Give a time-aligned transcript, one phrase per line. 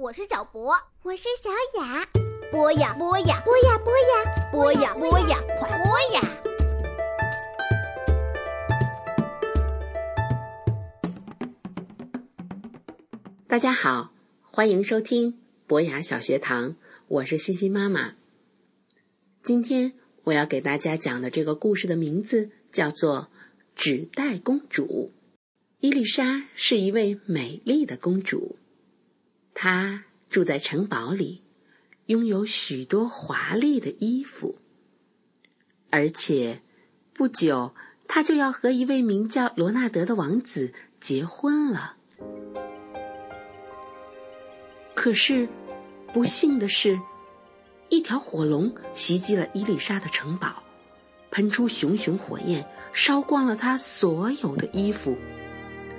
[0.00, 0.72] 我是小博，
[1.02, 1.50] 我是小
[1.82, 2.06] 雅。
[2.52, 6.22] 播呀播呀，播呀播呀，播呀播呀，快播呀！
[13.48, 16.76] 大家好，欢迎收听博雅小学堂，
[17.08, 18.14] 我是欣欣妈妈。
[19.42, 23.22] 今天我要给大家讲的这个故事的名字叫做
[23.74, 25.10] 《纸袋公主》。
[25.80, 28.54] 伊丽莎是一位美丽的公主。
[29.60, 31.42] 他住在城堡里，
[32.06, 34.56] 拥有许多华丽的衣服，
[35.90, 36.62] 而且
[37.12, 37.74] 不久
[38.06, 41.96] 他就要和一位名叫罗纳德的王子结婚了。
[44.94, 45.48] 可是，
[46.14, 47.00] 不幸的是，
[47.88, 50.62] 一条火龙袭击了伊丽莎的城堡，
[51.32, 55.18] 喷出熊熊火焰，烧光了她所有的衣服，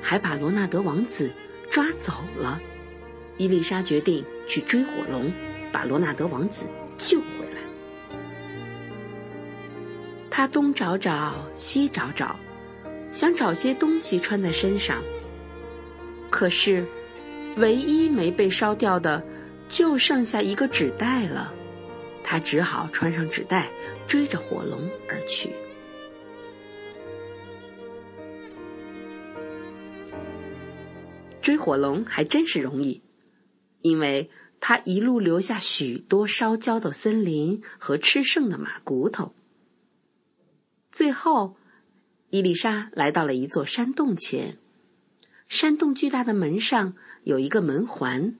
[0.01, 1.33] 还把罗纳德王子
[1.69, 2.57] 抓走了。
[3.39, 5.31] 伊丽莎决定去追火龙，
[5.71, 7.61] 把罗纳德王子救回来。
[10.29, 12.37] 她东找找，西找找，
[13.11, 15.01] 想找些东西穿在身上。
[16.29, 16.85] 可是，
[17.55, 19.23] 唯一没被烧掉的，
[19.69, 21.53] 就剩下一个纸袋了。
[22.21, 23.69] 她只好穿上纸袋，
[24.05, 25.49] 追着火龙而去。
[31.41, 33.01] 追火龙还真是容易。
[33.81, 39.33] 因为他一路留下许多烧焦的森林和吃剩的马骨头。
[40.91, 41.55] 最后，
[42.29, 44.57] 伊丽莎来到了一座山洞前，
[45.47, 48.35] 山洞巨大的门上有一个门环，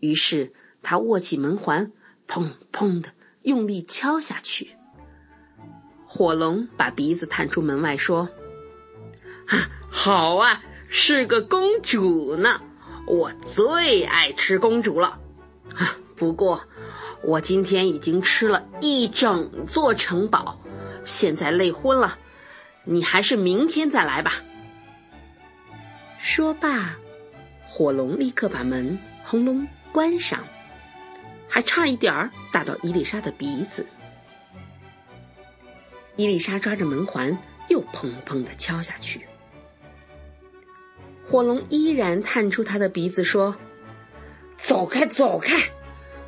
[0.00, 1.92] 于是他握起门环，
[2.26, 3.10] 砰砰的
[3.42, 4.70] 用力敲下去。
[6.06, 8.28] 火龙把鼻子探出门外说
[9.48, 12.60] ：“啊，好啊，是个公主呢。”
[13.06, 15.18] 我最爱吃公主了，
[15.74, 15.96] 啊！
[16.16, 16.60] 不过
[17.22, 20.58] 我今天已经吃了一整座城堡，
[21.04, 22.18] 现在累昏了。
[22.84, 24.34] 你还是明天再来吧。
[26.18, 26.94] 说罢，
[27.66, 30.46] 火龙立刻把门轰隆关上，
[31.48, 33.86] 还差一点儿打到伊丽莎的鼻子。
[36.16, 37.36] 伊丽莎抓着门环，
[37.68, 39.26] 又砰砰的敲下去。
[41.28, 43.56] 火龙依然探出他的鼻子说
[44.56, 45.72] ：“走开，走开！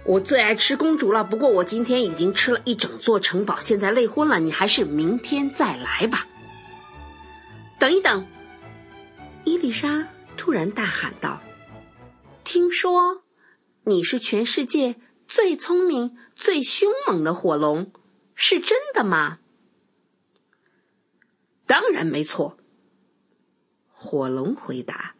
[0.04, 1.22] 我最爱吃公主了。
[1.22, 4.40] 不过我今天已经吃了一整座城堡，现在累昏了。
[4.40, 6.26] 你还是明天再来吧。”
[7.78, 8.26] 等一等！
[9.44, 11.40] 伊丽莎突然大喊道
[12.42, 13.22] ：“听说
[13.84, 14.96] 你是全世界
[15.28, 17.92] 最聪明、最凶猛的火龙，
[18.34, 19.38] 是真的吗
[21.66, 22.56] ？”“当然没错。”
[23.98, 25.16] 火龙回答：“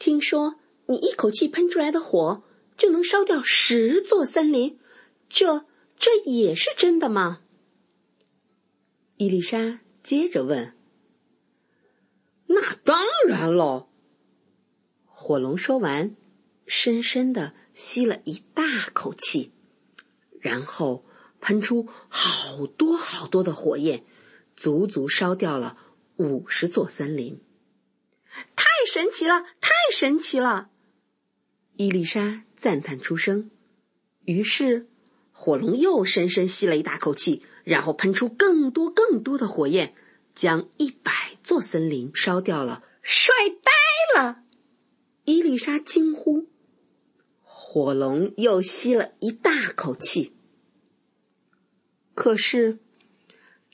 [0.00, 0.54] 听说
[0.86, 2.42] 你一口气喷出来的火
[2.74, 4.78] 就能烧掉十座森林，
[5.28, 7.42] 这这也是真的吗？”
[9.18, 10.74] 伊丽莎接着问
[12.48, 13.90] ：“那当然喽。”
[15.04, 16.16] 火龙说完，
[16.66, 19.52] 深深的吸了一大口气，
[20.40, 21.04] 然后
[21.40, 24.04] 喷出好多好多的火焰，
[24.56, 25.78] 足足烧掉了。
[26.16, 27.40] 五十座森林，
[28.54, 29.42] 太神奇了！
[29.60, 30.70] 太神奇了！
[31.74, 33.50] 伊丽莎赞叹出声。
[34.24, 34.86] 于是，
[35.32, 39.92] 火龙又深深吸了一大口气，然后喷出更多更多的火焰，
[40.36, 42.84] 将一百座森林烧掉了。
[43.02, 43.34] 帅
[44.14, 44.44] 呆了！
[45.24, 46.46] 伊丽莎惊呼。
[47.42, 50.36] 火龙又吸了一大口气，
[52.14, 52.78] 可是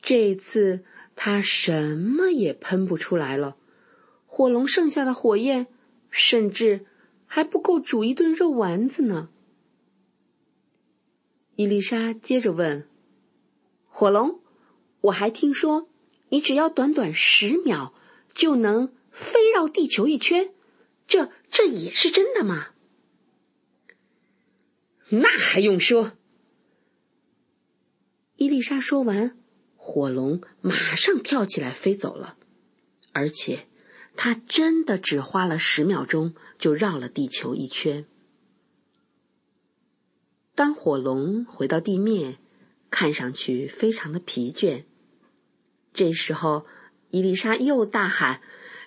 [0.01, 0.87] 这次。
[1.15, 3.57] 他什么也喷不出来了，
[4.27, 5.67] 火龙剩下的火焰，
[6.11, 6.87] 甚至
[7.27, 9.29] 还不够煮一顿肉丸子呢。
[11.57, 12.89] 伊丽莎接着问
[13.87, 14.41] ：“火龙，
[15.03, 15.91] 我还听说，
[16.31, 17.93] 你只要短短十秒
[18.33, 20.55] 就能飞绕地球一圈，
[21.07, 22.69] 这这也是真的吗？”
[25.13, 26.13] 那还用说？
[28.37, 29.37] 伊丽莎说完。
[29.91, 32.37] 火龙马上跳起来飞走了，
[33.11, 33.67] 而且，
[34.15, 38.07] 它真的只花了十秒钟就绕了地球一圈。
[40.55, 42.39] 当火龙回到地面，
[42.89, 44.85] 看上去非常的疲倦。
[45.93, 46.67] 这时候，
[47.11, 48.41] 伊丽莎又大喊：“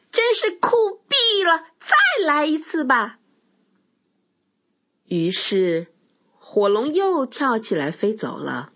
[0.10, 1.66] 真是酷毙了！
[1.82, 3.20] 再来一次吧！”
[5.08, 5.88] 于是，
[6.38, 8.70] 火龙又跳起来飞走了。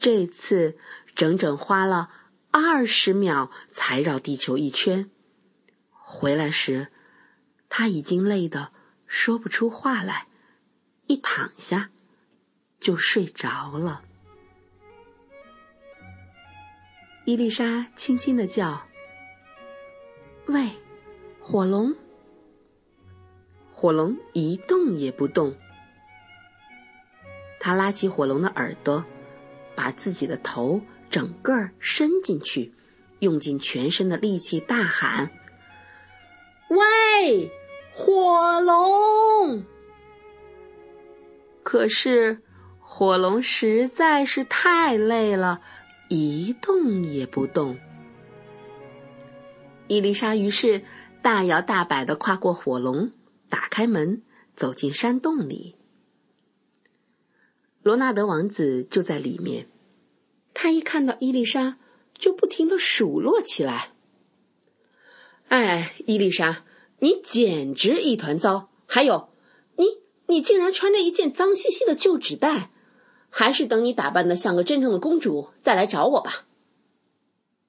[0.00, 0.78] 这次
[1.18, 2.10] 整整花了
[2.52, 5.10] 二十秒才绕地球一圈，
[5.90, 6.92] 回来时
[7.68, 8.70] 他已经累得
[9.04, 10.28] 说不出话来，
[11.08, 11.90] 一躺下
[12.78, 14.04] 就睡着了。
[17.24, 18.86] 伊丽莎轻轻的叫
[20.46, 20.70] ：“喂，
[21.40, 21.96] 火龙！”
[23.74, 25.56] 火龙一动也不动。
[27.58, 29.04] 他拉起火龙的耳朵，
[29.74, 30.80] 把自己的头
[31.10, 32.72] 整个伸进去，
[33.18, 35.30] 用尽全身的力气大喊
[36.70, 37.50] ：“喂，
[37.92, 39.64] 火龙！”
[41.62, 42.42] 可是
[42.80, 45.60] 火龙实在是太累了，
[46.08, 47.78] 一动也不动。
[49.86, 50.82] 伊丽莎于是
[51.22, 53.12] 大摇大摆的跨过火龙。
[53.50, 54.22] 打开门，
[54.54, 55.76] 走进山洞里。
[57.82, 59.68] 罗纳德王子就在里面。
[60.60, 61.78] 他一看到伊丽莎，
[62.16, 63.92] 就不停的数落起来
[65.46, 66.64] ：“哎，伊丽莎，
[66.98, 68.68] 你简直一团糟！
[68.84, 69.28] 还有，
[69.76, 69.84] 你
[70.26, 72.72] 你竟然穿着一件脏兮兮的旧纸袋！
[73.30, 76.48] 还是等你打扮的像个真正的公主再来找我吧。”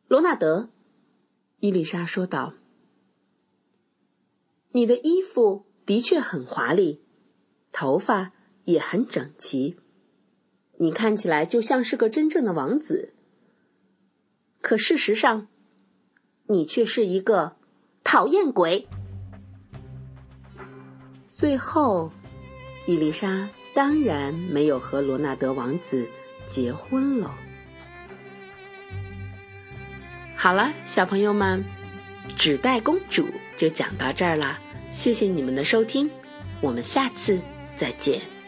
[0.10, 0.72] 罗纳德，
[1.60, 2.56] 伊丽莎说道
[4.74, 7.02] ：“你的衣服。”的确很华丽，
[7.72, 8.32] 头发
[8.66, 9.76] 也很整齐，
[10.82, 13.14] 你看起来就像是个真正的王子。
[14.62, 15.48] 可事实上，
[16.48, 17.58] 你却是一个
[18.04, 18.88] 讨厌鬼。
[21.30, 22.12] 最后，
[22.88, 26.08] 伊丽莎当然没有和罗纳德王子
[26.46, 27.36] 结婚了。
[30.36, 31.64] 好了，小朋友们，
[32.38, 33.28] 纸袋公主
[33.58, 34.58] 就讲到这儿了。
[34.92, 36.10] 谢谢你们的收听，
[36.62, 37.40] 我们下次
[37.78, 38.39] 再见。